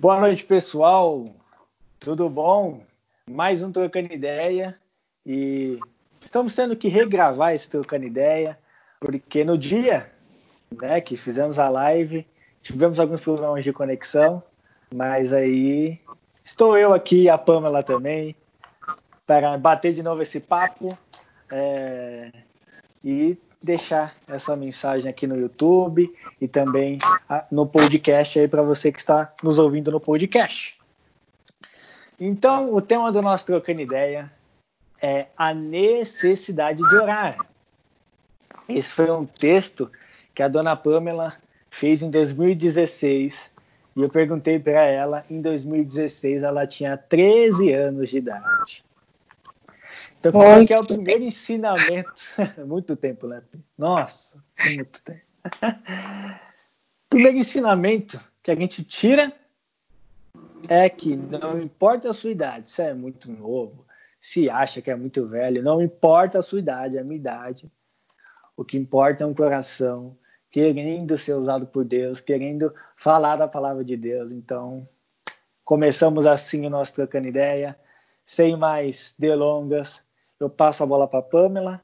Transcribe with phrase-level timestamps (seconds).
[0.00, 1.26] Boa noite, pessoal.
[1.98, 2.84] Tudo bom?
[3.28, 4.78] Mais um Trocando Ideia.
[5.26, 5.80] E
[6.24, 8.56] estamos tendo que regravar esse Trocando Ideia,
[9.00, 10.08] porque no dia
[10.80, 12.24] né, que fizemos a live,
[12.62, 14.40] tivemos alguns problemas de conexão,
[14.94, 16.00] mas aí
[16.44, 18.36] estou eu aqui a Pamela também
[19.26, 20.96] para bater de novo esse papo
[21.50, 22.30] é,
[23.02, 26.98] e deixar essa mensagem aqui no YouTube e também
[27.50, 30.78] no podcast aí para você que está nos ouvindo no podcast.
[32.18, 34.32] Então, o tema do nosso Trocando Ideia
[35.00, 37.36] é a necessidade de orar.
[38.68, 39.90] Esse foi um texto
[40.34, 41.34] que a dona Pamela
[41.70, 43.52] fez em 2016
[43.96, 48.84] e eu perguntei para ela, em 2016 ela tinha 13 anos de idade.
[50.18, 52.12] Então, qual é, é o primeiro ensinamento?
[52.66, 53.42] muito tempo, né?
[53.76, 54.42] Nossa,
[54.74, 55.22] muito tempo.
[57.08, 59.32] primeiro ensinamento que a gente tira
[60.68, 63.86] é que não importa a sua idade, se é muito novo,
[64.20, 67.70] se acha que é muito velho, não importa a sua idade, a minha idade.
[68.56, 70.18] O que importa é um coração
[70.50, 74.32] querendo ser usado por Deus, querendo falar da palavra de Deus.
[74.32, 74.88] Então,
[75.64, 77.78] começamos assim o nosso trocando ideia,
[78.24, 80.07] sem mais delongas
[80.40, 81.82] eu passo a bola para Pamela,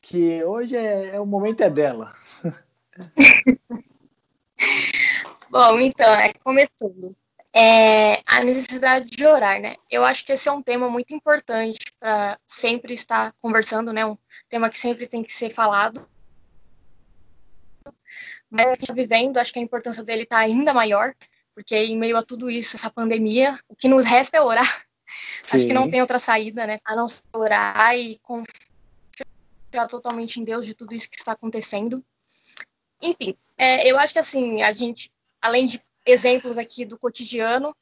[0.00, 2.14] que hoje é, é, o momento é dela.
[5.50, 7.16] Bom, então, é, começando.
[7.54, 9.74] É, a necessidade de orar, né?
[9.90, 14.04] Eu acho que esse é um tema muito importante para sempre estar conversando, né?
[14.04, 16.06] Um tema que sempre tem que ser falado.
[18.50, 21.14] Mas a gente está vivendo, acho que a importância dele está ainda maior,
[21.54, 24.87] porque em meio a tudo isso, essa pandemia, o que nos resta é orar.
[25.46, 25.56] Sim.
[25.56, 26.78] Acho que não tem outra saída, né?
[26.84, 32.04] A não orar e confiar totalmente em Deus de tudo isso que está acontecendo.
[33.00, 37.74] Enfim, é, eu acho que assim, a gente, além de exemplos aqui do cotidiano,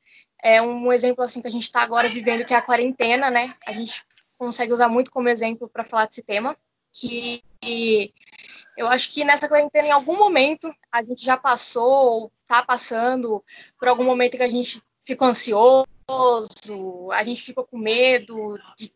[0.43, 3.55] é um exemplo assim que a gente está agora vivendo, que é a quarentena, né?
[3.67, 4.05] A gente
[4.39, 6.57] consegue usar muito como exemplo para falar desse tema,
[6.93, 7.43] que
[8.77, 13.43] eu acho que nessa quarentena, em algum momento, a gente já passou ou está passando
[13.79, 15.87] por algum momento que a gente ficou ansioso,
[17.13, 18.93] a gente ficou com medo de,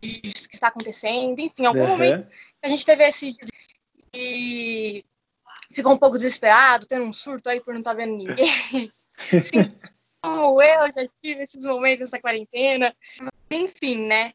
[0.00, 1.88] de, de que está acontecendo, enfim, em algum uhum.
[1.88, 2.26] momento
[2.62, 3.36] a gente teve esse
[4.14, 5.04] e
[5.70, 8.46] ficou um pouco desesperado, tendo um surto aí por não estar tá vendo ninguém.
[9.42, 9.76] Sim,
[10.22, 12.94] como eu já tive esses momentos nessa quarentena,
[13.50, 14.32] enfim, né?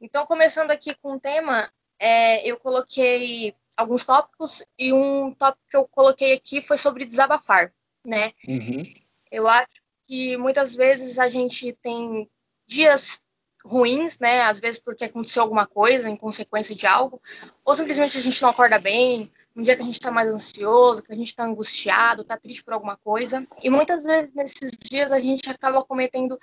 [0.00, 5.76] Então, começando aqui com o tema, é, eu coloquei alguns tópicos e um tópico que
[5.76, 7.72] eu coloquei aqui foi sobre desabafar,
[8.04, 8.32] né?
[8.48, 8.82] Uhum.
[9.30, 9.79] Eu acho
[10.10, 12.28] que muitas vezes a gente tem
[12.66, 13.22] dias
[13.64, 14.40] ruins, né?
[14.42, 17.22] Às vezes porque aconteceu alguma coisa em consequência de algo,
[17.64, 21.00] ou simplesmente a gente não acorda bem, um dia que a gente está mais ansioso,
[21.00, 23.46] que a gente está angustiado, está triste por alguma coisa.
[23.62, 26.36] E muitas vezes nesses dias a gente acaba cometendo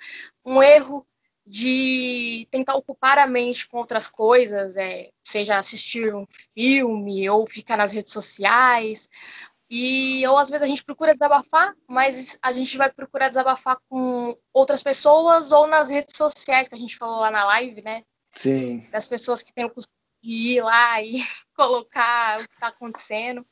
[0.46, 1.06] um erro
[1.44, 7.76] de tentar ocupar a mente com outras coisas, é, seja assistir um filme ou ficar
[7.76, 9.10] nas redes sociais,
[9.70, 14.36] e ou às vezes a gente procura desabafar, mas a gente vai procurar desabafar com
[14.52, 18.02] outras pessoas ou nas redes sociais, que a gente falou lá na live, né?
[18.34, 18.88] Sim.
[18.90, 21.18] Das pessoas que têm o costume de ir lá e
[21.54, 23.46] colocar o que está acontecendo.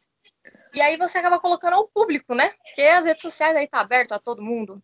[0.72, 2.48] E aí você acaba colocando ao público, né?
[2.62, 4.82] Porque as redes sociais aí tá aberto a todo mundo.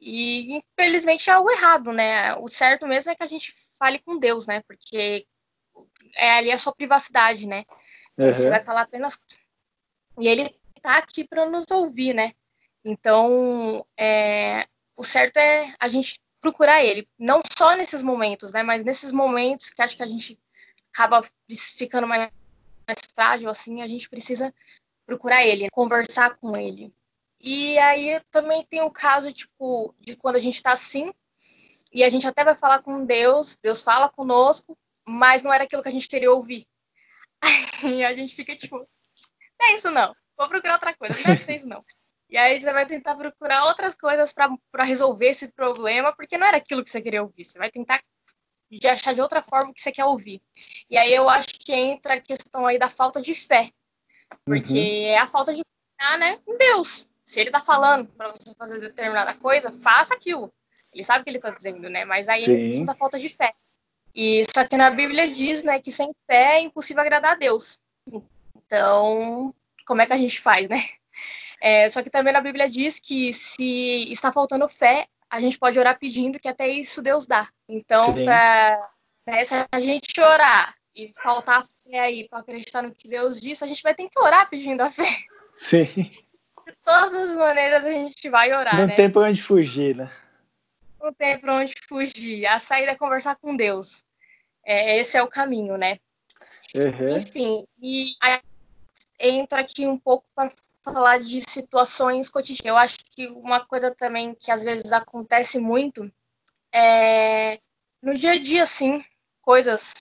[0.00, 2.34] E infelizmente é algo errado, né?
[2.36, 4.62] O certo mesmo é que a gente fale com Deus, né?
[4.66, 5.26] Porque
[6.16, 7.64] é ali a sua privacidade, né?
[8.16, 8.34] Uhum.
[8.34, 9.20] Você vai falar apenas
[10.18, 12.32] e ele está aqui para nos ouvir, né?
[12.84, 18.62] Então, é, o certo é a gente procurar ele, não só nesses momentos, né?
[18.62, 20.38] Mas nesses momentos que acho que a gente
[20.92, 21.20] acaba
[21.76, 22.30] ficando mais,
[22.86, 24.54] mais frágil, assim, a gente precisa
[25.06, 26.92] procurar ele, conversar com ele.
[27.40, 31.12] E aí também tem o caso, tipo, de quando a gente está assim,
[31.92, 34.76] e a gente até vai falar com Deus, Deus fala conosco,
[35.06, 36.66] mas não era aquilo que a gente queria ouvir.
[37.84, 38.88] E a gente fica tipo,
[39.60, 40.14] não é isso não.
[40.36, 41.14] Vou procurar outra coisa.
[41.14, 41.84] Não deve ser isso não.
[42.30, 46.58] E aí você vai tentar procurar outras coisas para resolver esse problema, porque não era
[46.58, 47.44] aquilo que você queria ouvir.
[47.44, 48.02] Você vai tentar
[48.70, 50.42] de achar de outra forma o que você quer ouvir.
[50.90, 53.70] E aí eu acho que entra a questão aí da falta de fé.
[54.44, 55.06] Porque uhum.
[55.06, 55.62] é a falta de
[55.98, 57.08] fé, né, em Deus.
[57.24, 60.52] Se ele tá falando para você fazer determinada coisa, faça aquilo.
[60.92, 62.04] Ele sabe o que ele tá dizendo, né?
[62.04, 62.82] Mas aí Sim.
[62.82, 63.52] é da falta de fé.
[64.14, 67.78] E só que na Bíblia diz, né, que sem fé é impossível agradar a Deus.
[68.68, 69.54] Então,
[69.86, 70.76] como é que a gente faz, né?
[71.60, 75.76] É, só que também na Bíblia diz que se está faltando fé, a gente pode
[75.76, 77.48] orar pedindo que até isso Deus dá.
[77.68, 78.90] Então, para
[79.26, 83.64] né, se a gente orar e faltar fé aí para acreditar no que Deus disse,
[83.64, 85.02] a gente vai ter que orar pedindo a fé.
[85.58, 85.84] Sim.
[85.84, 88.94] de todas as maneiras a gente vai orar, Não né?
[88.94, 90.08] tem pra onde fugir, né?
[91.00, 92.46] Não tem pra onde fugir.
[92.46, 94.04] A saída é conversar com Deus.
[94.64, 95.98] É, esse é o caminho, né?
[96.74, 97.16] Uhum.
[97.16, 98.40] Enfim, e aí
[99.18, 100.50] entra aqui um pouco para
[100.84, 102.66] falar de situações cotidianas.
[102.66, 106.10] Eu acho que uma coisa também que às vezes acontece muito
[106.72, 107.60] é
[108.02, 109.04] no dia a dia, sim,
[109.40, 109.94] coisas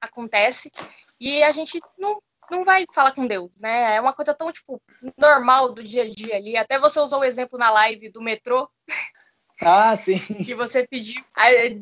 [0.00, 0.70] acontecem
[1.18, 3.96] e a gente não, não vai falar com Deus, né?
[3.96, 4.80] É uma coisa tão, tipo,
[5.16, 6.56] normal do dia a dia ali.
[6.56, 8.68] Até você usou o exemplo na live do metrô.
[9.60, 10.18] Ah, sim.
[10.18, 11.22] Que você pediu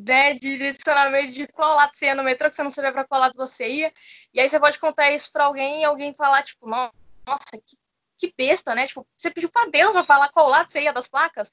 [0.06, 3.20] né, direcionamento de qual lado você ia no metrô, que você não sabia para qual
[3.20, 3.90] lado você ia.
[4.34, 6.92] E aí você pode contar isso para alguém e alguém falar, tipo, nossa,
[7.64, 7.76] que,
[8.18, 8.86] que besta, né?
[8.86, 11.52] Tipo, você pediu para Deus pra falar qual lado você ia das placas.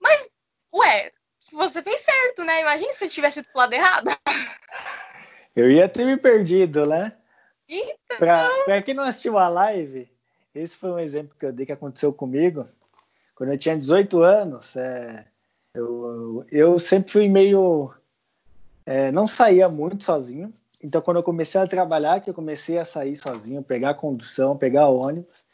[0.00, 0.28] Mas,
[0.72, 1.10] ué,
[1.52, 2.60] você fez certo, né?
[2.60, 4.06] Imagina se você tivesse ido pro lado errado.
[5.56, 7.16] Eu ia ter me perdido, né?
[7.66, 8.18] Então...
[8.18, 10.06] Pra, pra quem não assistiu a live,
[10.54, 12.68] esse foi um exemplo que eu dei que aconteceu comigo.
[13.34, 15.26] Quando eu tinha 18 anos, é,
[15.76, 17.92] eu, eu sempre fui meio.
[18.84, 20.52] É, não saía muito sozinho.
[20.82, 24.88] Então, quando eu comecei a trabalhar, que eu comecei a sair sozinho, pegar condução, pegar
[24.88, 25.44] ônibus.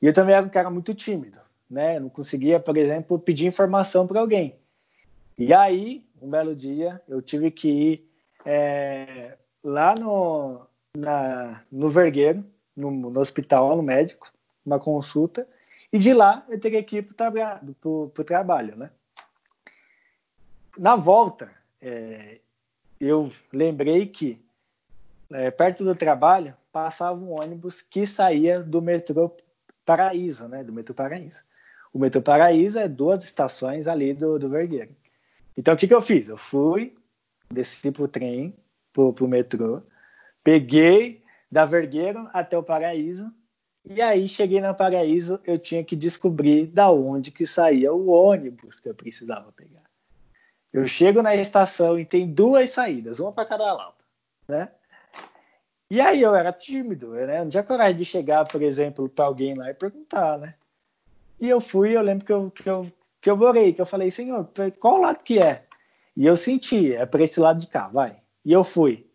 [0.00, 1.96] E eu também era um cara muito tímido, né?
[1.96, 4.54] Eu não conseguia, por exemplo, pedir informação para alguém.
[5.36, 8.10] E aí, um belo dia, eu tive que ir
[8.44, 10.60] é, lá no,
[10.96, 12.44] na, no Vergueiro,
[12.76, 14.32] no, no, hospital, no médico,
[14.64, 15.46] uma consulta,
[15.92, 18.90] e de lá eu teria que ir para o trabalho, né?
[20.78, 22.38] Na volta, é,
[23.00, 24.40] eu lembrei que
[25.28, 29.36] é, perto do trabalho passava um ônibus que saía do metrô
[29.84, 30.62] Paraíso, né?
[30.62, 31.44] Do metrô Paraíso.
[31.92, 34.94] O metrô Paraíso é duas estações ali do, do Vergueiro.
[35.56, 36.28] Então, o que, que eu fiz?
[36.28, 36.96] Eu fui,
[37.50, 38.54] desci pro trem,
[38.92, 39.82] pro, pro metrô,
[40.44, 43.32] peguei da Vergueiro até o Paraíso,
[43.84, 48.78] e aí cheguei no Paraíso, eu tinha que descobrir da onde que saía o ônibus
[48.78, 49.88] que eu precisava pegar.
[50.72, 53.94] Eu chego na estação e tem duas saídas, uma para cada lado,
[54.46, 54.70] né?
[55.90, 57.42] E aí eu era tímido, né?
[57.42, 60.54] Não tinha coragem de chegar, por exemplo, para alguém lá e perguntar, né?
[61.40, 62.92] E eu fui, eu lembro que eu, que eu,
[63.22, 64.48] que eu orei, que eu falei, Senhor,
[64.78, 65.64] qual lado que é?
[66.14, 68.16] E eu senti, é para esse lado de cá, vai.
[68.44, 69.06] E eu fui.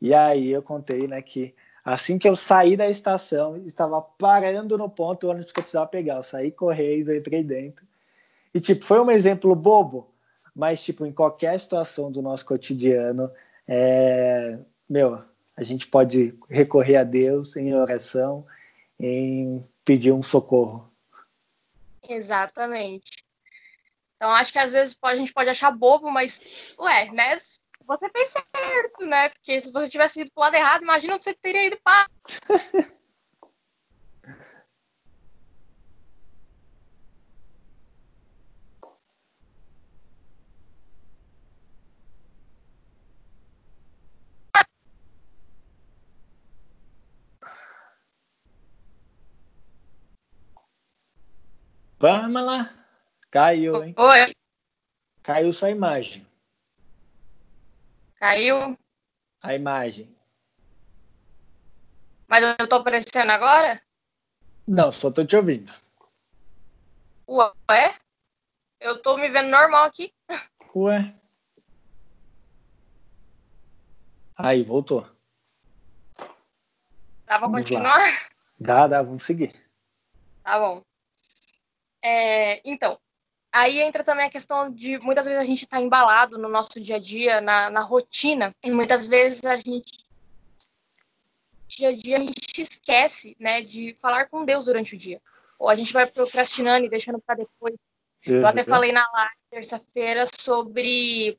[0.00, 1.54] E aí eu contei, né, que
[1.84, 6.16] assim que eu saí da estação, estava parando no ponto onde eu precisava pegar.
[6.16, 7.84] Eu saí correndo, entrei dentro.
[8.54, 10.13] E, tipo, foi um exemplo bobo,
[10.54, 13.30] mas, tipo, em qualquer situação do nosso cotidiano,
[13.66, 14.58] é...
[14.88, 15.22] meu,
[15.56, 18.46] a gente pode recorrer a Deus em oração,
[18.98, 20.88] em pedir um socorro.
[22.08, 23.24] Exatamente.
[24.16, 26.40] Então, acho que às vezes a gente pode achar bobo, mas,
[26.78, 27.36] ué, né?
[27.86, 29.28] Você fez certo, né?
[29.28, 32.08] Porque se você tivesse ido pro lado errado, imagina onde você teria ido para.
[52.04, 52.70] Pamela,
[53.30, 53.94] caiu, hein?
[53.96, 54.36] Oi.
[55.22, 56.26] Caiu sua imagem.
[58.16, 58.76] Caiu?
[59.40, 60.14] A imagem.
[62.28, 63.80] Mas eu tô aparecendo agora?
[64.68, 65.72] Não, só tô te ouvindo.
[67.26, 67.94] Ué?
[68.78, 70.12] Eu tô me vendo normal aqui.
[70.76, 71.14] Ué?
[74.36, 75.08] Aí, voltou.
[76.18, 76.26] Dá
[77.24, 77.98] pra vamos continuar?
[77.98, 78.28] Lá.
[78.60, 79.54] Dá, dá, vamos seguir.
[80.42, 80.82] Tá bom.
[82.04, 82.98] É, então,
[83.50, 86.96] aí entra também a questão de muitas vezes a gente está embalado no nosso dia
[86.96, 90.04] a dia, na, na rotina, e muitas vezes a gente
[91.66, 95.20] dia a dia a gente esquece, né, de falar com Deus durante o dia.
[95.58, 97.74] Ou a gente vai procrastinando e deixando para depois.
[98.26, 98.40] Uhum.
[98.40, 101.38] Eu até falei na live terça-feira sobre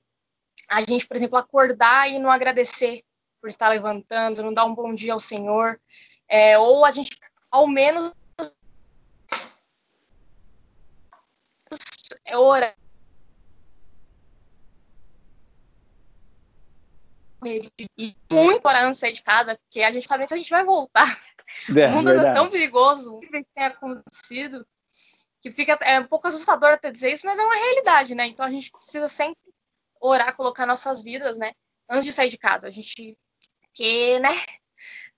[0.67, 3.03] a gente, por exemplo, acordar e não agradecer
[3.39, 5.79] por estar levantando, não dar um bom dia ao Senhor,
[6.27, 7.11] é, ou a gente
[7.51, 8.11] ao menos
[12.25, 12.75] é hora
[17.97, 20.49] e muito hora antes de sair de casa, porque a gente sabe se a gente
[20.49, 21.05] vai voltar.
[21.77, 24.65] É, o mundo é tão perigoso, o que tem acontecido,
[25.39, 28.25] que fica é um pouco assustador até dizer isso, mas é uma realidade, né?
[28.25, 29.37] Então a gente precisa sempre
[30.01, 31.51] orar, colocar nossas vidas, né?
[31.87, 32.67] Antes de sair de casa.
[32.67, 33.15] A gente
[33.75, 34.31] que, né?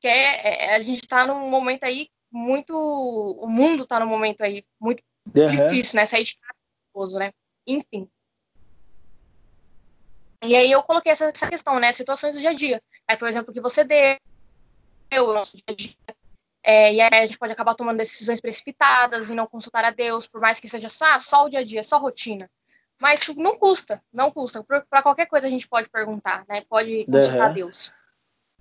[0.02, 2.74] Que é, é, a gente tá num momento aí muito.
[2.76, 5.02] O mundo tá num momento aí muito
[5.34, 5.48] uhum.
[5.48, 6.06] difícil, né?
[6.06, 6.57] Sair de casa
[6.98, 7.32] esposo, né?
[7.66, 8.10] Enfim.
[10.44, 11.92] E aí eu coloquei essa, essa questão, né?
[11.92, 12.82] Situações do dia a dia.
[13.08, 15.96] Aí foi o exemplo que você deu, o nosso dia a dia.
[16.64, 20.28] É, e aí a gente pode acabar tomando decisões precipitadas e não consultar a Deus,
[20.28, 22.50] por mais que seja só, só o dia a dia, só rotina.
[23.00, 24.64] Mas não custa, não custa.
[24.64, 26.62] Para qualquer coisa a gente pode perguntar, né?
[26.68, 27.44] Pode consultar uhum.
[27.44, 27.94] a Deus.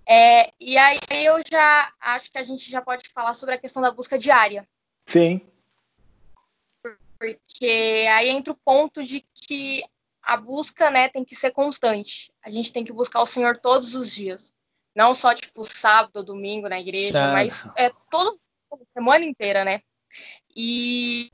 [0.08, 3.82] É, e aí eu já acho que a gente já pode falar sobre a questão
[3.82, 4.68] da busca diária.
[5.06, 5.40] Sim.
[7.34, 9.82] Porque aí entra o ponto de que
[10.22, 12.32] a busca, né, tem que ser constante.
[12.42, 14.52] A gente tem que buscar o Senhor todos os dias.
[14.94, 17.32] Não só, tipo, sábado, domingo na igreja, ah.
[17.32, 18.38] mas é todo
[18.92, 19.82] semana inteira, né?
[20.54, 21.30] E,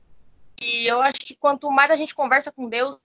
[0.61, 2.99] e, eu acho que quanto mais a gente conversa com Deus,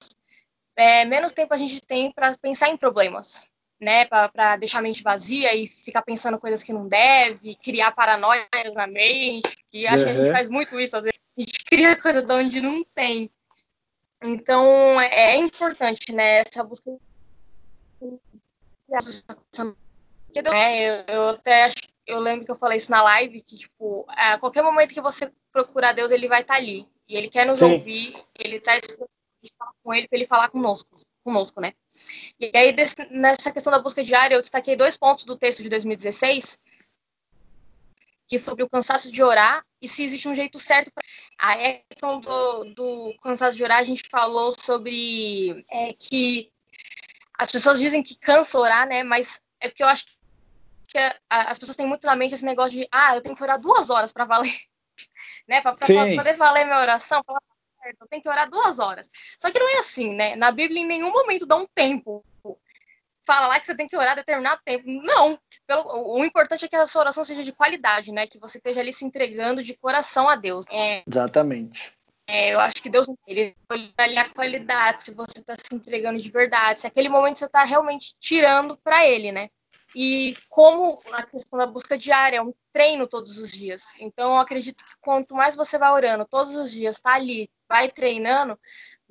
[0.76, 4.04] é, menos tempo a gente tem para pensar em problemas, né?
[4.04, 8.86] Para deixar a mente vazia e ficar pensando coisas que não deve, criar paranoia na
[8.86, 10.04] mente, que acho uhum.
[10.04, 12.84] que a gente faz muito isso, às vezes a gente cria coisa de onde não
[12.94, 13.30] tem.
[14.22, 16.90] Então, é, é importante, né, essa busca
[20.52, 21.76] é, eu, eu até acho,
[22.06, 25.32] eu lembro que eu falei isso na live, que, tipo, a qualquer momento que você
[25.52, 26.86] procurar Deus, ele vai estar tá ali.
[27.08, 27.72] E ele quer nos Sim.
[27.72, 28.72] ouvir, ele está
[29.82, 31.72] com ele para ele falar conosco, conosco, né?
[32.38, 35.68] E aí, desse, nessa questão da busca diária, eu destaquei dois pontos do texto de
[35.68, 36.58] 2016,
[38.28, 41.04] que sobre o cansaço de orar e se existe um jeito certo para.
[41.38, 41.54] A
[41.88, 46.52] questão do, do cansaço de orar, a gente falou sobre é, que
[47.38, 49.02] as pessoas dizem que cansa orar, né?
[49.02, 50.04] Mas é porque eu acho
[50.88, 50.98] que
[51.30, 53.88] as pessoas têm muito na mente esse negócio de, ah, eu tenho que orar duas
[53.88, 54.52] horas para valer,
[55.48, 55.60] né?
[55.62, 57.38] Para poder valer minha oração, pra,
[58.00, 59.10] eu tenho que orar duas horas.
[59.38, 60.36] Só que não é assim, né?
[60.36, 62.24] Na Bíblia, em nenhum momento dá um tempo
[63.28, 64.84] fala lá que você tem que orar determinado tempo.
[64.86, 65.38] Não.
[65.66, 68.26] Pelo, o importante é que a sua oração seja de qualidade, né?
[68.26, 70.64] Que você esteja ali se entregando de coração a Deus.
[70.70, 71.92] É, Exatamente.
[72.26, 76.18] É, eu acho que Deus ele olha ali a qualidade, se você está se entregando
[76.18, 79.48] de verdade, se aquele momento você está realmente tirando para Ele, né?
[79.96, 83.94] E como a questão da busca diária é um treino todos os dias.
[83.98, 87.88] Então, eu acredito que quanto mais você vai orando todos os dias, está ali, vai
[87.88, 88.58] treinando,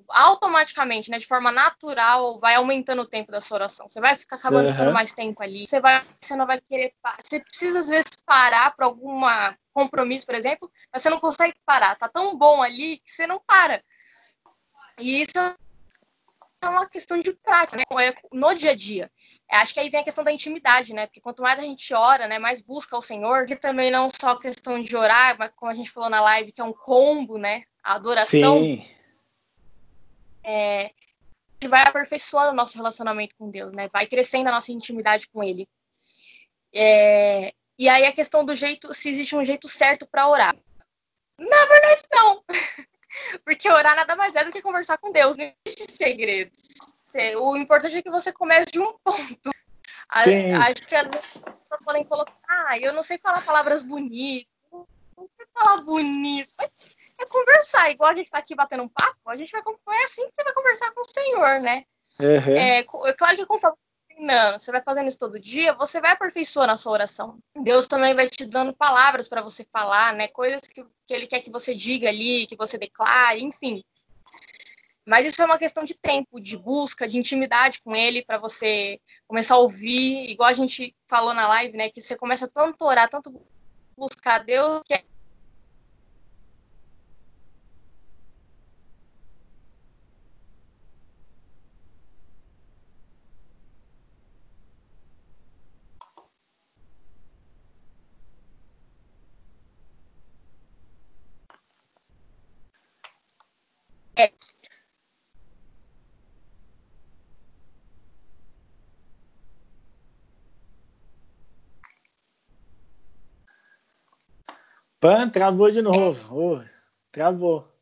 [0.09, 3.87] automaticamente, né, de forma natural, vai aumentando o tempo da sua oração.
[3.87, 4.91] Você vai ficar acabando uhum.
[4.91, 5.67] mais tempo ali.
[5.67, 10.33] Você vai, você não vai querer, você precisa às vezes parar para alguma compromisso, por
[10.33, 11.95] exemplo, mas você não consegue parar.
[11.95, 13.83] Tá tão bom ali que você não para.
[14.99, 17.83] E isso é uma questão de prática, né?
[18.01, 19.11] É no dia a dia.
[19.51, 21.05] Acho que aí vem a questão da intimidade, né?
[21.05, 24.35] Porque quanto mais a gente ora, né, mais busca o Senhor, que também não só
[24.35, 27.63] questão de orar, mas como a gente falou na live, que é um combo, né?
[27.83, 28.59] A adoração.
[28.59, 28.96] Sim
[30.47, 30.91] é,
[31.67, 33.89] vai aperfeiçoando o nosso relacionamento com Deus, né?
[33.91, 35.67] Vai crescendo a nossa intimidade com Ele.
[36.73, 40.55] É, e aí a questão do jeito, se existe um jeito certo para orar.
[41.37, 42.43] Na verdade, não.
[43.43, 46.63] Porque orar nada mais é do que conversar com Deus, não existe segredos.
[47.13, 49.51] É, o importante é que você comece de um ponto.
[50.23, 50.53] Sim.
[50.53, 55.45] Acho que as pessoas podem colocar, ah, eu não sei falar palavras bonitas, não sei
[55.53, 56.49] falar bonito.
[56.57, 56.69] Mas
[57.19, 60.27] é conversar, igual a gente tá aqui batendo um papo, a gente vai é assim
[60.29, 61.83] que você vai conversar com o Senhor, né?
[62.19, 62.55] Uhum.
[62.55, 66.71] É, é claro que conforme treinando, você vai fazendo isso todo dia, você vai aperfeiçoando
[66.71, 67.37] a sua oração.
[67.61, 70.27] Deus também vai te dando palavras para você falar, né?
[70.27, 73.83] Coisas que, que Ele quer que você diga ali, que você declare, enfim.
[75.05, 78.99] Mas isso é uma questão de tempo, de busca, de intimidade com Ele, para você
[79.25, 81.89] começar a ouvir, igual a gente falou na live, né?
[81.89, 83.41] Que você começa tanto a orar, tanto
[83.95, 84.93] buscar Deus, que
[104.17, 104.31] É.
[114.99, 116.35] Pan, travou de novo.
[116.35, 116.63] Oh,
[117.11, 117.76] travou.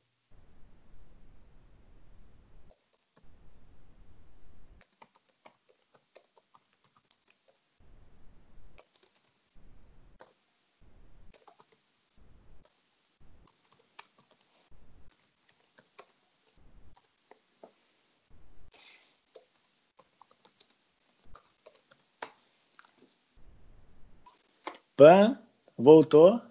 [24.98, 25.38] Pan,
[25.78, 26.42] voltou?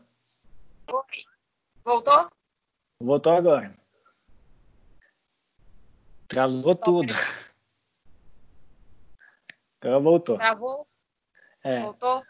[1.83, 2.31] Voltou?
[3.01, 3.75] Voltou agora.
[6.29, 7.15] Travou tudo.
[9.81, 10.37] Agora voltou.
[10.37, 10.87] Travou?
[11.63, 11.81] É.
[11.81, 12.23] Voltou?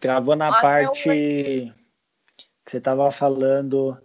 [0.00, 1.72] Travou na parte que
[2.66, 3.96] você estava falando.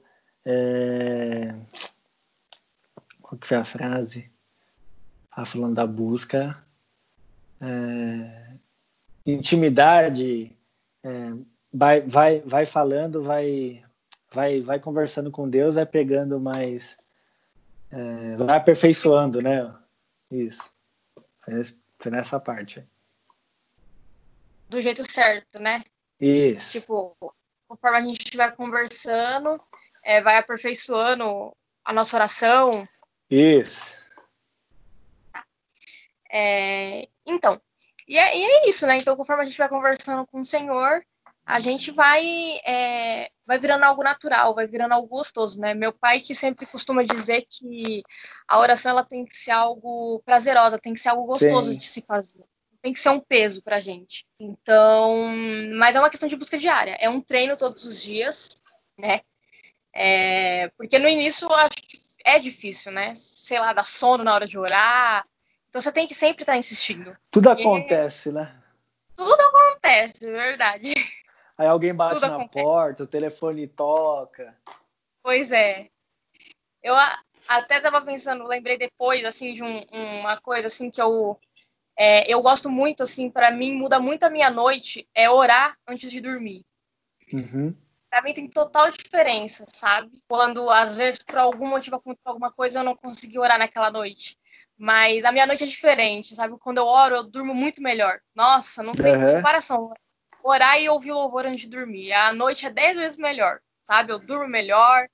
[0.45, 1.55] É...
[3.19, 4.31] Qual que foi a frase?
[5.23, 6.63] Estava falando da busca.
[7.59, 8.57] É...
[9.25, 10.55] Intimidade
[11.03, 11.33] é,
[11.73, 13.83] vai, vai, vai falando, vai,
[14.31, 16.97] vai, vai conversando com Deus, vai pegando mais,
[17.89, 19.73] é, vai aperfeiçoando, né?
[20.29, 20.73] Isso.
[21.99, 22.85] Foi nessa parte.
[24.69, 25.81] Do jeito certo, né?
[26.19, 26.71] Isso.
[26.71, 27.15] Tipo,
[27.67, 29.61] conforme a gente estiver conversando,
[30.03, 32.87] é, vai aperfeiçoando a nossa oração.
[33.29, 33.97] Isso.
[36.31, 37.61] É, então,
[38.07, 38.97] e é, e é, isso, né?
[38.97, 41.03] Então, conforme a gente vai conversando com o Senhor,
[41.45, 42.23] a gente vai
[42.65, 45.73] é, vai virando algo natural, vai virando algo gostoso, né?
[45.73, 48.01] Meu pai que sempre costuma dizer que
[48.47, 51.77] a oração ela tem que ser algo prazerosa, tem que ser algo gostoso Sim.
[51.77, 52.43] de se fazer.
[52.81, 54.25] Tem que ser um peso pra gente.
[54.39, 55.27] Então,
[55.75, 56.97] mas é uma questão de busca diária.
[56.99, 58.49] É um treino todos os dias,
[58.97, 59.21] né?
[59.93, 63.13] É, porque no início eu acho que é difícil, né?
[63.15, 65.25] Sei lá, dar sono na hora de orar.
[65.71, 67.17] Então você tem que sempre estar insistindo.
[67.31, 68.61] Tudo acontece, né?
[69.15, 70.93] Tudo acontece, é verdade.
[71.57, 72.65] Aí alguém bate Tudo na acontece.
[72.65, 74.53] porta, o telefone toca.
[75.23, 75.87] Pois é.
[76.83, 76.93] Eu
[77.47, 79.81] até estava pensando, lembrei depois, assim, de um,
[80.19, 81.39] uma coisa, assim, que eu...
[81.97, 86.11] É, eu gosto muito, assim, para mim, muda muito a minha noite, é orar antes
[86.11, 86.65] de dormir.
[87.31, 87.73] Uhum
[88.11, 90.11] para mim tem total diferença, sabe?
[90.27, 94.37] Quando às vezes por algum motivo aconteceu alguma coisa eu não consegui orar naquela noite.
[94.77, 96.57] Mas a minha noite é diferente, sabe?
[96.59, 98.19] Quando eu oro, eu durmo muito melhor.
[98.35, 99.35] Nossa, não tem uhum.
[99.35, 99.93] comparação.
[100.43, 102.11] Orar e ouvir louvor antes de dormir.
[102.11, 104.11] A noite é dez vezes melhor, sabe?
[104.11, 105.07] Eu durmo melhor.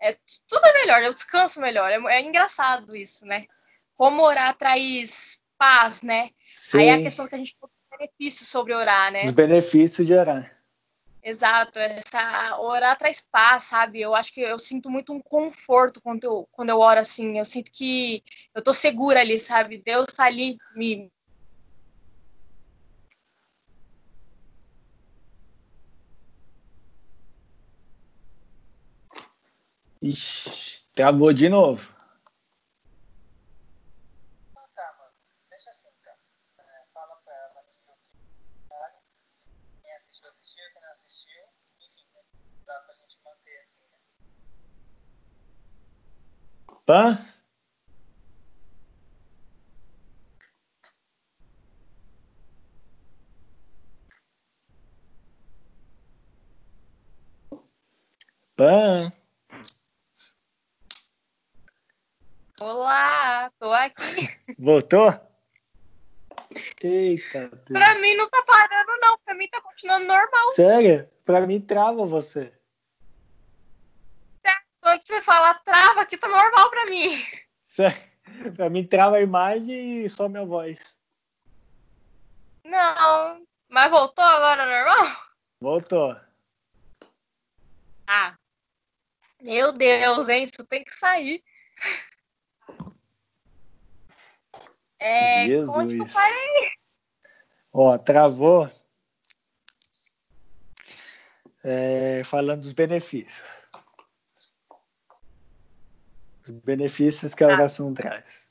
[0.00, 0.16] É,
[0.48, 1.90] tudo é melhor, eu descanso melhor.
[1.90, 3.44] É, é engraçado isso, né?
[3.96, 6.30] Como orar traz paz, né?
[6.58, 6.78] Sim.
[6.78, 9.24] Aí é a questão que a gente tem benefícios sobre orar, né?
[9.24, 10.59] Os benefícios de orar.
[11.22, 14.00] Exato, essa orar traz paz, sabe?
[14.00, 17.38] Eu acho que eu sinto muito um conforto quando eu, quando eu oro assim.
[17.38, 18.22] Eu sinto que
[18.54, 19.76] eu tô segura ali, sabe?
[19.84, 21.10] Deus tá ali me.
[30.02, 31.99] Ixi, travou de novo.
[46.90, 47.16] Pan?
[58.56, 59.12] Pan?
[62.60, 64.28] Olá, tô aqui.
[64.58, 65.14] Voltou?
[66.82, 67.50] Eita.
[67.72, 69.16] Pra mim não tá parando, não.
[69.18, 70.54] Pra mim tá continuando normal.
[70.56, 71.08] Sério?
[71.24, 72.52] Pra mim trava você.
[75.02, 77.08] Você fala trava, aqui tá normal pra mim.
[78.54, 80.78] pra mim trava a imagem e só minha voz.
[82.64, 85.16] Não, mas voltou agora normal?
[85.60, 86.16] Voltou.
[88.06, 88.36] Ah.
[89.40, 90.44] Meu Deus, hein?
[90.44, 91.42] Isso tem que sair.
[94.98, 95.68] É, Jesus.
[95.74, 96.70] onde que eu parei?
[97.72, 98.70] Ó, travou.
[101.64, 103.59] É, falando dos benefícios
[106.50, 107.54] os benefícios que a tá.
[107.54, 108.50] oração traz.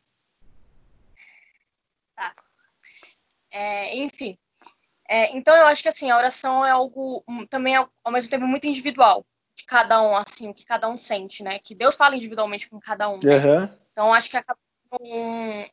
[2.16, 2.36] Tá.
[3.52, 4.38] É, enfim,
[5.10, 8.68] é, então eu acho que assim a oração é algo também ao mesmo tempo muito
[8.68, 11.60] individual de cada um, assim, o que cada um sente, né?
[11.60, 13.20] Que Deus fala individualmente com cada um.
[13.22, 13.36] Né?
[13.36, 13.70] Uhum.
[13.92, 14.60] Então acho que acaba
[15.02, 15.66] um,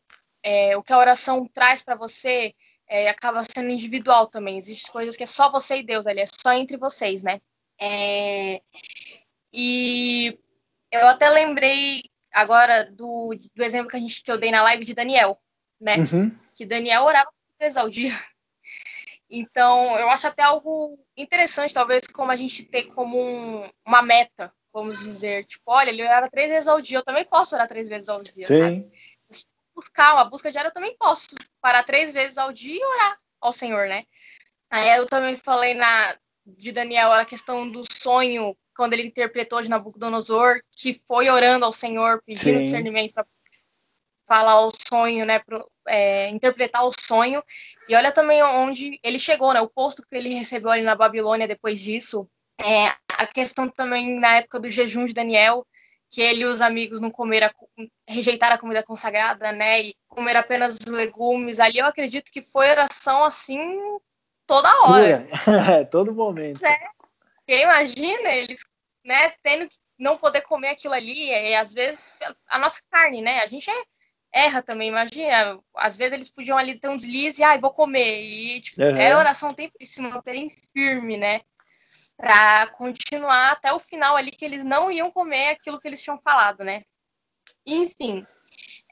[0.42, 2.54] é, o que a oração traz para você
[2.88, 4.56] é, acaba sendo individual também.
[4.56, 7.40] Existem coisas que é só você e Deus ali, é só entre vocês, né?
[7.78, 8.60] É,
[9.52, 10.38] e
[10.90, 12.02] eu até lembrei
[12.36, 15.40] agora do, do exemplo que, a gente, que eu dei na live de Daniel,
[15.80, 15.96] né?
[15.96, 16.36] Uhum.
[16.54, 18.12] Que Daniel orava três vezes ao dia.
[19.28, 24.52] Então, eu acho até algo interessante, talvez, como a gente ter como um, uma meta,
[24.72, 27.88] vamos dizer, tipo, olha, ele orava três vezes ao dia, eu também posso orar três
[27.88, 28.60] vezes ao dia, Sim.
[28.60, 28.90] sabe?
[29.74, 31.28] Buscar uma busca diária, eu também posso
[31.60, 34.04] parar três vezes ao dia e orar ao Senhor, né?
[34.70, 39.70] Aí eu também falei na de Daniel a questão do sonho quando ele interpretou de
[39.70, 42.62] Nabucodonosor, que foi orando ao Senhor, pedindo Sim.
[42.62, 43.26] discernimento para
[44.26, 47.42] falar o sonho, né, pro, é, interpretar o sonho.
[47.88, 51.48] E olha também onde ele chegou, né, o posto que ele recebeu ali na Babilônia
[51.48, 52.28] depois disso.
[52.60, 55.66] É, a questão também na época do jejum de Daniel,
[56.10, 57.50] que ele e os amigos não comeram,
[58.08, 61.60] rejeitaram a comida consagrada, né, e comer apenas os legumes.
[61.60, 63.58] Ali eu acredito que foi oração assim
[64.46, 65.26] toda hora.
[65.90, 66.64] Todo momento.
[66.64, 66.95] É.
[67.46, 68.60] Porque imagina eles,
[69.04, 72.04] né, tendo que não poder comer aquilo ali, e às vezes
[72.48, 73.40] a nossa carne, né?
[73.40, 73.84] A gente é,
[74.32, 75.60] erra também, imagina.
[75.76, 78.20] Às vezes eles podiam ali ter um deslize, ai, ah, vou comer.
[78.20, 78.96] E tipo, uhum.
[78.96, 81.40] era oração tempo de se manterem firme, né?
[82.16, 86.18] para continuar até o final ali que eles não iam comer aquilo que eles tinham
[86.18, 86.82] falado, né?
[87.66, 88.26] Enfim.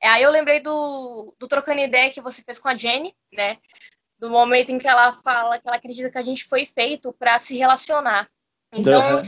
[0.03, 3.57] Aí eu lembrei do, do trocando ideia que você fez com a Jenny, né?
[4.19, 7.39] Do momento em que ela fala que ela acredita que a gente foi feito para
[7.39, 8.29] se relacionar.
[8.75, 9.23] Então, uhum.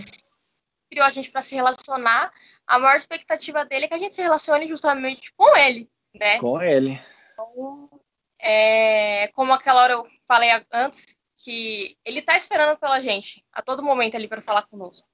[0.91, 2.33] criou a gente para se relacionar.
[2.67, 6.39] A maior expectativa dele é que a gente se relacione justamente com ele, né?
[6.39, 7.01] Com ele.
[7.33, 7.89] Então,
[8.39, 13.83] é, como aquela hora eu falei antes, que ele está esperando pela gente a todo
[13.83, 15.07] momento ali para falar conosco.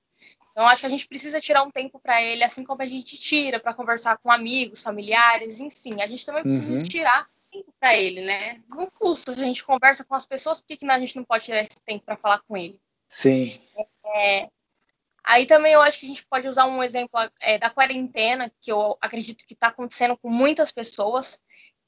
[0.52, 3.18] Então, acho que a gente precisa tirar um tempo para ele, assim como a gente
[3.18, 6.02] tira para conversar com amigos, familiares, enfim.
[6.02, 6.82] A gente também precisa uhum.
[6.82, 8.62] tirar tempo para ele, né?
[8.68, 11.44] Não custa, a gente conversa com as pessoas, por que, que a gente não pode
[11.44, 12.78] tirar esse tempo para falar com ele?
[13.08, 13.60] Sim.
[13.76, 13.86] É,
[15.24, 18.70] aí também eu acho que a gente pode usar um exemplo é, da quarentena, que
[18.72, 21.38] eu acredito que está acontecendo com muitas pessoas,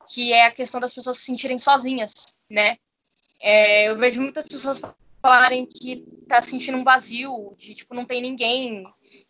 [0.09, 2.13] que é a questão das pessoas se sentirem sozinhas,
[2.49, 2.77] né?
[3.41, 4.81] É, eu vejo muitas pessoas
[5.21, 8.85] falarem que tá sentindo um vazio, de tipo, não tem ninguém,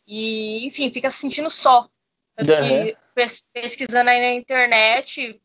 [0.07, 1.89] e enfim, fica se sentindo só.
[2.37, 2.85] Tanto uhum.
[2.85, 2.97] que
[3.53, 5.41] pesquisando aí na internet,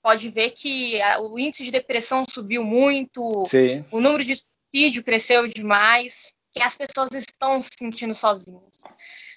[0.00, 3.84] pode ver que o índice de depressão subiu muito, Sim.
[3.90, 8.78] o número de suicídio cresceu demais, que as pessoas estão se sentindo sozinhas.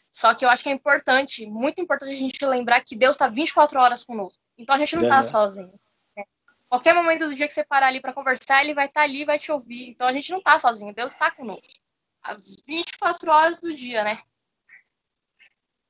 [0.09, 3.27] Só que eu acho que é importante, muito importante a gente lembrar que Deus está
[3.27, 4.41] 24 horas conosco.
[4.57, 5.27] Então a gente não está uhum.
[5.27, 5.79] sozinho.
[6.15, 6.23] Né?
[6.69, 9.25] Qualquer momento do dia que você parar ali para conversar, ele vai estar tá ali,
[9.25, 9.89] vai te ouvir.
[9.89, 11.67] Então a gente não está sozinho, Deus está conosco.
[12.23, 14.17] As 24 horas do dia, né?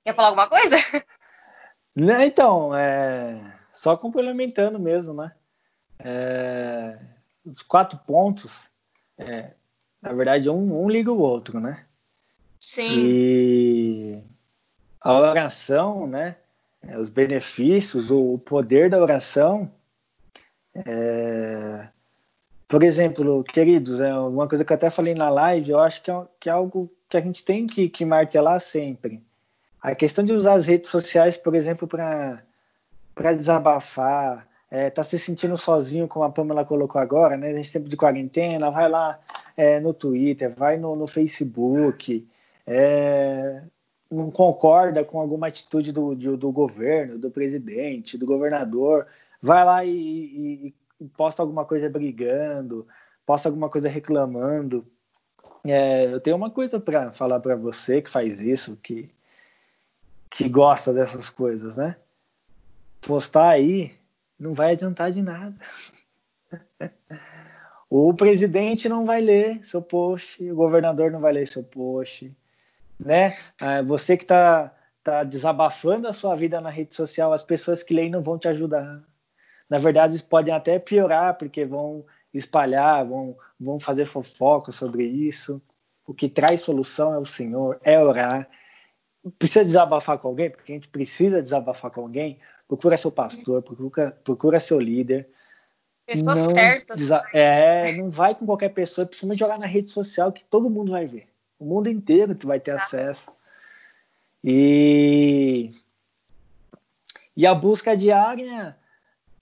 [0.04, 0.78] Quer falar alguma coisa?
[1.96, 3.60] Né, então, é...
[3.74, 5.36] só complementando mesmo, né?
[5.98, 6.98] É...
[7.44, 8.72] Os quatro pontos,
[9.18, 9.54] é...
[10.02, 11.86] na verdade, um, um liga o outro, né?
[12.60, 12.90] Sim.
[12.98, 14.24] E
[15.02, 16.36] a oração, né?
[16.82, 19.72] É, os benefícios, o poder da oração.
[20.74, 21.88] É...
[22.68, 26.12] Por exemplo, queridos, é uma coisa que eu até falei na live, eu acho que
[26.12, 29.24] é, que é algo que a gente tem que, que martelar sempre.
[29.82, 32.44] A questão de usar as redes sociais, por exemplo, para
[33.34, 37.54] desabafar, é, tá se sentindo sozinho, como a Pamela colocou agora, né?
[37.56, 39.20] Gente tempo de quarentena, vai lá
[39.58, 42.28] é, no Twitter, vai no, no Facebook,
[42.68, 43.64] é,
[44.12, 49.08] não concorda com alguma atitude do, do, do, governo, do presidente, do governador,
[49.42, 52.88] vai lá e, e, e posta alguma coisa brigando,
[53.26, 54.86] posta alguma coisa reclamando.
[55.66, 59.10] É, eu tenho uma coisa para falar para você que faz isso, que,
[60.30, 61.96] que gosta dessas coisas, né?
[63.02, 63.99] Postar aí
[64.40, 65.56] não vai adiantar de nada.
[67.90, 72.36] o presidente não vai ler seu post, o governador não vai ler seu post,
[73.00, 73.32] né?
[73.62, 74.74] Ah, você que está
[75.04, 78.48] tá desabafando a sua vida na rede social, as pessoas que leem não vão te
[78.48, 79.04] ajudar.
[79.70, 85.62] Na verdade, podem até piorar, porque vão espalhar, vão, vão fazer fofoca sobre isso.
[86.06, 88.50] O que traz solução é o Senhor, é orar.
[89.38, 90.50] Precisa desabafar com alguém?
[90.50, 92.40] Porque a gente precisa desabafar com alguém.
[92.70, 95.28] Procura seu pastor, procura, procura seu líder.
[96.06, 97.02] Pessoas não, certas.
[97.34, 101.08] É, não vai com qualquer pessoa, principalmente jogar na rede social que todo mundo vai
[101.08, 101.28] ver.
[101.58, 103.32] O mundo inteiro tu vai ter acesso.
[104.44, 105.72] E,
[107.36, 108.78] e a busca diária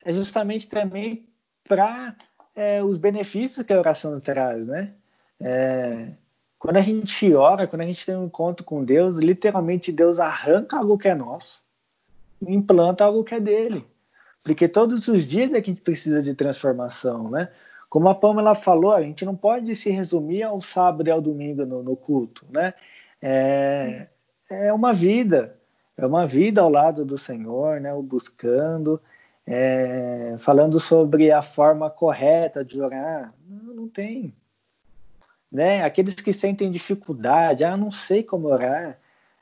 [0.06, 1.28] é justamente também
[1.66, 2.16] para
[2.56, 4.94] é, os benefícios que a oração traz, né?
[5.38, 6.12] É,
[6.58, 10.78] quando a gente ora, quando a gente tem um encontro com Deus, literalmente Deus arranca
[10.78, 11.66] algo que é nosso
[12.41, 13.86] implanta algo que é dele.
[14.43, 17.50] Porque todos os dias é que a gente precisa de transformação, né?
[17.89, 21.65] Como a Pamela falou, a gente não pode se resumir ao sábado e ao domingo
[21.65, 22.73] no, no culto, né?
[23.21, 24.08] É,
[24.50, 25.58] é uma vida,
[25.97, 27.93] é uma vida ao lado do Senhor, né?
[27.93, 29.02] O buscando,
[29.45, 33.34] é, falando sobre a forma correta de orar.
[33.47, 34.34] Não, não tem.
[35.50, 35.84] Né?
[35.84, 39.00] Aqueles que sentem dificuldade, ah, não sei como orar.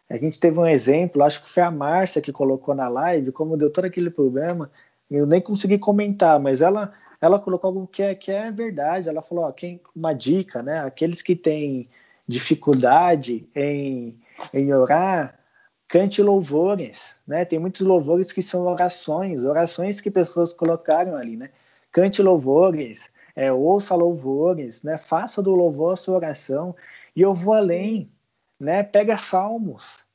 [0.10, 3.58] A gente teve um exemplo, acho que foi a Márcia que colocou na live, como
[3.58, 4.70] deu todo aquele problema.
[5.10, 9.10] Eu nem consegui comentar, mas ela ela colocou algo que é, que é verdade.
[9.10, 10.80] Ela falou: ó, quem, uma dica, né?
[10.80, 11.89] Aqueles que têm
[12.28, 14.20] dificuldade em,
[14.54, 15.39] em orar,
[15.88, 17.46] cante louvores, né?
[17.46, 21.50] Tem muitos louvores que são orações, orações que pessoas colocaram ali, né?
[21.91, 24.98] Cante louvores, é, ouça louvores, né?
[24.98, 26.76] Faça do louvor a sua oração.
[27.15, 28.12] E eu vou além,
[28.60, 28.84] né?
[28.84, 30.06] Pega salmos.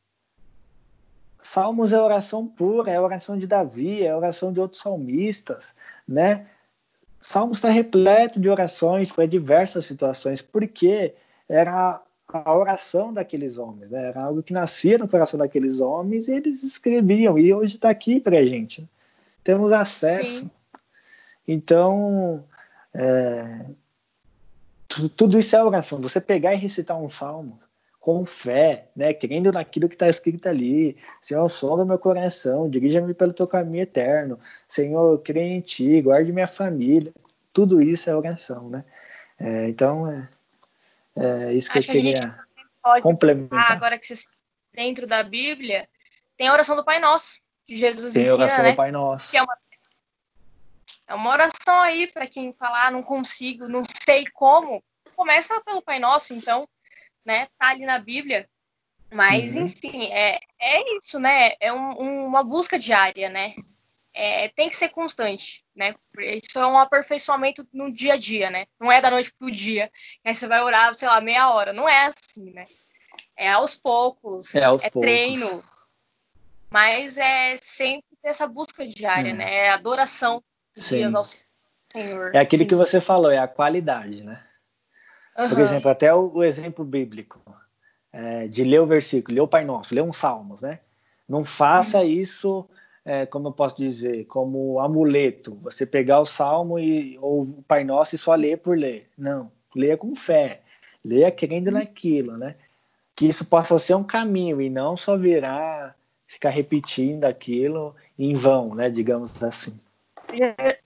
[1.42, 5.74] Salmos é oração pura, é oração de Davi, é oração de outros salmistas,
[6.07, 6.46] né?
[7.20, 11.14] Salmos está repleto de orações para diversas situações, porque
[11.48, 14.09] era a oração daqueles homens, né?
[14.09, 18.20] era algo que nascia no coração daqueles homens e eles escreviam, e hoje está aqui
[18.20, 18.88] para a gente.
[19.42, 20.42] Temos acesso.
[20.42, 20.50] Sim.
[21.46, 22.44] Então,
[22.94, 23.66] é,
[25.16, 26.00] tudo isso é oração.
[26.00, 27.59] Você pegar e recitar um salmo
[28.00, 30.96] com fé, né, crendo naquilo que está escrito ali.
[31.20, 34.40] Senhor, som do meu coração, dirija-me pelo teu caminho eterno.
[34.66, 37.12] Senhor, eu creio em ti, guarde minha família.
[37.52, 38.84] Tudo isso é oração, né?
[39.38, 40.28] É, então, é,
[41.14, 43.72] é, isso que Acho eu queria que complementar.
[43.72, 44.14] Agora que você
[44.72, 45.86] dentro da Bíblia,
[46.36, 48.70] tem a oração do Pai Nosso, que Jesus tem ensina, a oração né?
[48.70, 49.30] do Pai Nosso.
[49.30, 49.58] Que é uma,
[51.08, 54.82] é uma oração aí para quem falar, ah, não consigo, não sei como.
[55.14, 56.66] Começa pelo Pai Nosso, então
[57.24, 57.46] né?
[57.59, 58.48] Tá ali na Bíblia.
[59.12, 59.64] Mas, uhum.
[59.64, 61.52] enfim, é, é isso, né?
[61.61, 63.54] É um, um, uma busca diária, né?
[64.12, 65.94] É, tem que ser constante, né?
[66.18, 68.66] Isso é um aperfeiçoamento no dia a dia, né?
[68.78, 69.90] Não é da noite pro dia.
[70.24, 71.72] Aí você vai orar, sei lá, meia hora.
[71.72, 72.64] Não é assim, né?
[73.37, 74.54] É aos poucos.
[74.54, 75.09] É, aos é poucos.
[75.09, 75.64] treino.
[76.68, 79.37] Mas é sempre essa busca diária, hum.
[79.37, 79.54] né?
[79.54, 80.42] É adoração
[80.74, 80.98] dos Sim.
[80.98, 82.35] dias ao Senhor.
[82.35, 82.68] É aquilo Sim.
[82.68, 84.44] que você falou, é a qualidade, né?
[85.40, 85.48] Uhum.
[85.48, 87.40] Por exemplo, até o, o exemplo bíblico
[88.12, 90.81] é, de ler o versículo, ler o Pai Nosso, ler um Salmos, né?
[91.29, 92.05] Não faça uhum.
[92.05, 92.68] isso,
[93.05, 95.59] é, como eu posso dizer, como amuleto.
[95.62, 99.09] Você pegar o Salmo e, ou o Pai Nosso e só ler por ler.
[99.16, 100.61] Não, leia com fé,
[101.05, 101.79] leia crendo uhum.
[101.79, 102.57] naquilo, né?
[103.16, 108.74] Que isso possa ser um caminho e não só virar, ficar repetindo aquilo em vão,
[108.74, 108.90] né?
[108.90, 109.79] Digamos assim.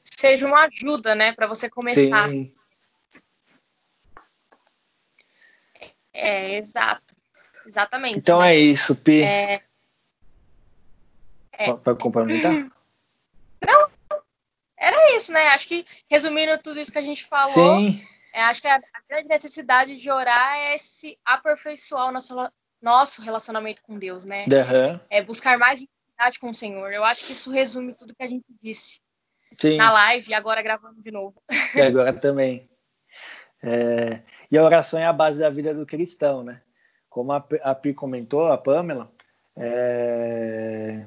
[0.02, 2.28] Seja uma ajuda, né, para você começar.
[2.28, 2.52] Sim.
[6.14, 7.14] É, exato.
[7.66, 8.18] Exatamente.
[8.18, 8.54] Então né?
[8.54, 9.22] é isso, Pi.
[9.22, 9.62] É...
[11.52, 11.72] É.
[11.72, 12.52] Para complementar?
[12.52, 13.90] Não,
[14.76, 15.46] era isso, né?
[15.48, 17.80] Acho que resumindo tudo isso que a gente falou.
[18.32, 22.34] É, acho que a, a, grande necessidade de orar é se aperfeiçoar o nosso,
[22.82, 24.44] nosso relacionamento com Deus, né?
[24.46, 25.00] Uhum.
[25.08, 26.92] É buscar mais intimidade com o Senhor.
[26.92, 29.00] Eu acho que isso resume tudo que a gente disse
[29.52, 29.76] Sim.
[29.76, 31.40] na live e agora gravando de novo.
[31.76, 32.68] E agora também.
[33.62, 34.20] É,
[34.54, 36.60] e a oração é a base da vida do cristão, né?
[37.10, 39.10] Como a, a Pi comentou, a Pamela,
[39.56, 41.06] é,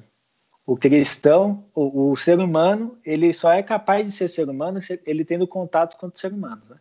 [0.65, 5.23] o cristão, o, o, ser humano, ele só é capaz de ser ser humano ele
[5.23, 6.61] tendo contato com o ser humano.
[6.69, 6.77] Né?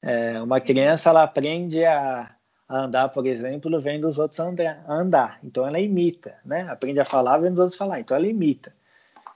[0.00, 2.34] É, uma criança ela aprende a,
[2.66, 6.66] a, andar, por exemplo, vendo os outros andar, andar, então ela imita, né?
[6.70, 8.74] Aprende a falar vendo os outros falar, então ela imita.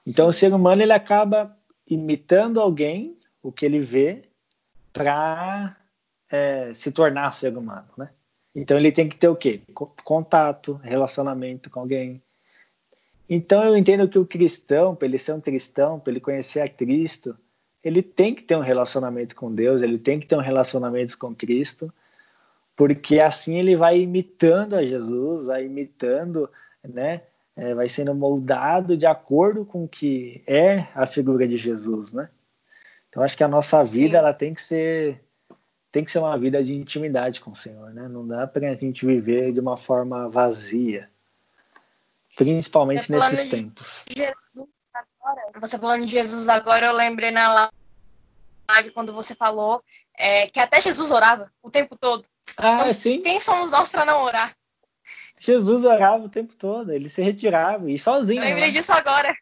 [0.09, 0.31] Então Sim.
[0.31, 1.55] o ser humano ele acaba
[1.87, 4.23] imitando alguém, o que ele vê,
[4.95, 5.77] para
[6.33, 8.09] é, se tornar ser humano, né?
[8.55, 9.61] Então ele tem que ter o quê?
[10.03, 12.23] Contato, relacionamento com alguém.
[13.29, 16.68] Então eu entendo que o cristão, para ele ser um cristão, para ele conhecer a
[16.68, 17.37] Cristo,
[17.85, 21.35] ele tem que ter um relacionamento com Deus, ele tem que ter um relacionamento com
[21.35, 21.92] Cristo,
[22.75, 26.49] porque assim ele vai imitando a Jesus, vai imitando,
[26.83, 27.23] né?
[27.55, 32.31] É, vai sendo moldado de acordo com o que é a figura de Jesus, né?
[33.09, 34.16] Então acho que a nossa vida Sim.
[34.16, 35.21] ela tem que ser
[35.92, 38.09] tem que ser uma vida de intimidade com o Senhor, né?
[38.09, 41.11] Não dá para a gente viver de uma forma vazia,
[42.35, 44.02] principalmente você nesses tempos.
[45.20, 47.70] Agora, você falando de Jesus agora, eu lembrei na
[48.70, 49.85] live quando você falou
[50.16, 52.26] é, que até Jesus orava o tempo todo.
[52.57, 53.20] Ah, então, sim.
[53.20, 54.57] Quem somos nós para não orar?
[55.38, 58.40] Jesus orava o tempo todo, ele se retirava e sozinho.
[58.40, 58.72] Eu lembrei né?
[58.72, 59.37] disso agora.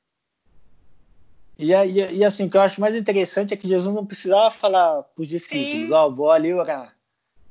[1.61, 4.51] E, e, e, assim, o que eu acho mais interessante é que Jesus não precisava
[4.51, 6.97] falar para os discípulos, ó, oh, vou ali orar.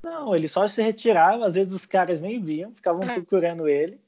[0.02, 3.14] Não, ele só se retirava, às vezes os caras nem viam, ficavam é.
[3.14, 4.02] procurando ele.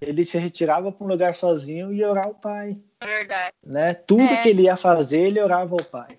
[0.00, 2.78] Ele se retirava para um lugar sozinho e orava ao Pai.
[3.02, 3.54] Verdade.
[3.62, 3.92] Né?
[3.92, 4.42] Tudo é.
[4.42, 6.18] que ele ia fazer, ele orava ao Pai.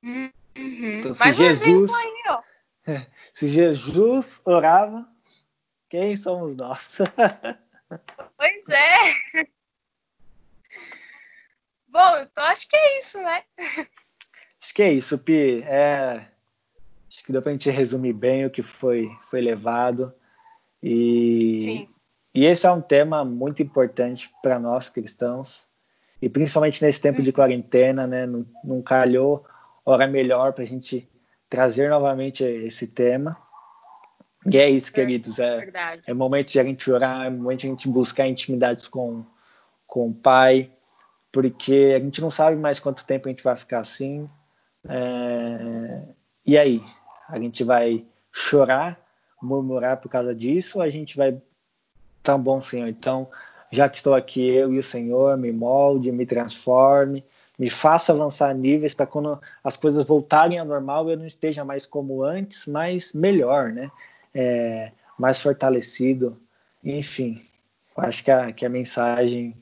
[0.00, 0.30] Uhum.
[0.54, 1.90] Então, se Jesus,
[2.86, 5.04] aí, se Jesus orava,
[5.88, 6.98] quem somos nós?
[8.38, 9.48] pois é.
[11.98, 13.42] Bom, então acho que é isso, né?
[14.62, 15.62] Acho que é isso, Pi.
[15.62, 16.24] É...
[17.08, 20.12] Acho que deu para a gente resumir bem o que foi, foi levado.
[20.80, 21.58] E...
[21.60, 21.88] Sim.
[22.32, 25.66] e esse é um tema muito importante para nós cristãos.
[26.22, 27.34] E principalmente nesse tempo de uhum.
[27.34, 28.26] quarentena, né?
[28.26, 29.44] Não, não calhou
[29.84, 31.08] hora melhor para a gente
[31.48, 33.36] trazer novamente esse tema.
[34.46, 35.40] E é isso, queridos.
[35.40, 35.68] É,
[36.06, 39.24] é momento de a gente orar, é momento de a gente buscar intimidade com,
[39.86, 40.70] com o Pai
[41.32, 44.28] porque a gente não sabe mais quanto tempo a gente vai ficar assim.
[44.88, 46.02] É...
[46.44, 46.82] E aí?
[47.28, 48.98] A gente vai chorar,
[49.42, 51.40] murmurar por causa disso, ou a gente vai.
[52.22, 52.88] Tá bom, Senhor.
[52.88, 53.28] Então,
[53.70, 57.24] já que estou aqui, eu e o Senhor, me molde, me transforme,
[57.58, 61.84] me faça avançar níveis para quando as coisas voltarem ao normal eu não esteja mais
[61.84, 63.90] como antes, mas melhor, né?
[64.34, 66.40] É, mais fortalecido.
[66.82, 67.44] Enfim,
[67.96, 69.54] acho que a, que a mensagem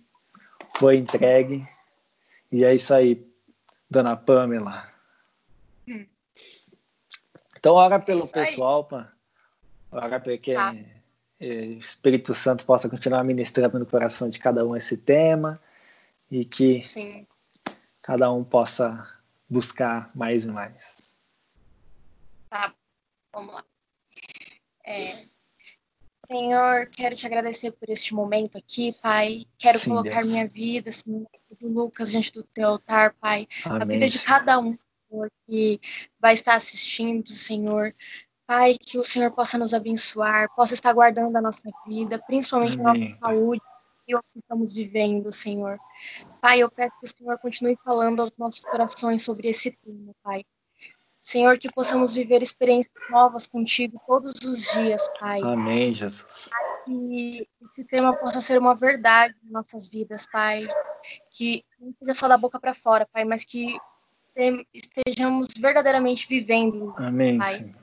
[0.79, 1.67] foi entregue.
[2.51, 3.27] E é isso aí,
[3.91, 4.89] dona Pamela.
[5.89, 6.07] Hum.
[7.57, 9.13] Então, ora pelo pessoal, pá.
[9.91, 10.75] ora para que tá.
[11.41, 15.61] o Espírito Santo possa continuar ministrando no coração de cada um esse tema
[16.31, 17.27] e que Sim.
[18.03, 19.17] cada um possa
[19.49, 21.11] buscar mais e mais.
[22.49, 22.73] Tá,
[23.33, 23.65] vamos lá.
[24.85, 25.27] É,
[26.31, 29.45] Senhor, quero te agradecer por este momento aqui, Pai.
[29.59, 30.27] Quero Sim, colocar Deus.
[30.27, 31.27] minha vida, Senhor,
[31.61, 33.47] do Lucas diante do teu altar, Pai.
[33.65, 33.83] Amém.
[33.83, 34.77] A vida de cada um,
[35.09, 35.81] Senhor, que
[36.21, 37.95] vai estar assistindo, Senhor.
[38.47, 42.87] Pai, que o Senhor possa nos abençoar, possa estar guardando a nossa vida, principalmente Amém.
[42.87, 43.63] a nossa saúde
[44.07, 45.79] e o que estamos vivendo, Senhor.
[46.41, 50.45] Pai, eu peço que o Senhor continue falando aos nossos corações sobre esse tema, Pai.
[51.27, 55.41] Senhor, que possamos viver experiências novas contigo todos os dias, Pai.
[55.43, 56.49] Amém, Jesus.
[56.85, 60.69] Que esse tema possa ser uma verdade em nossas vidas, Pai.
[61.33, 63.77] Que não seja só da boca para fora, Pai, mas que
[64.73, 66.95] estejamos verdadeiramente vivendo.
[66.97, 67.57] Amém, Pai.
[67.57, 67.75] Senhor.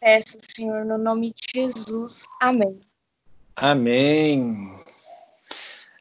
[0.00, 2.26] Peço, Senhor, no nome de Jesus.
[2.40, 2.80] Amém.
[3.54, 4.76] Amém.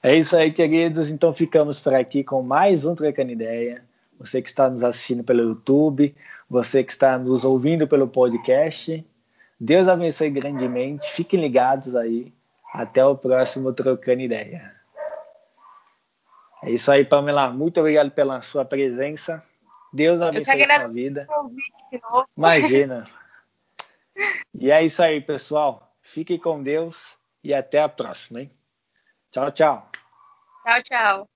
[0.02, 1.12] É isso aí, queridos.
[1.12, 3.86] Então ficamos por aqui com mais um Trocando Ideia.
[4.18, 6.16] Você que está nos assistindo pelo YouTube,
[6.52, 9.08] você que está nos ouvindo pelo podcast.
[9.58, 11.10] Deus abençoe grandemente.
[11.14, 12.34] Fiquem ligados aí.
[12.74, 14.76] Até o próximo Trocando Ideia.
[16.62, 17.50] É isso aí, Pamela.
[17.50, 19.42] Muito obrigado pela sua presença.
[19.94, 21.26] Deus abençoe a sua vida.
[22.36, 23.06] Imagina.
[24.54, 25.96] E é isso aí, pessoal.
[26.02, 28.52] Fiquem com Deus e até a próxima, hein?
[29.32, 29.90] Tchau, tchau.
[30.66, 31.31] Tchau, tchau.